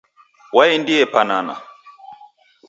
[0.55, 1.55] Waendie panana.